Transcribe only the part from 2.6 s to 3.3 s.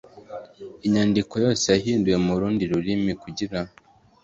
rurimi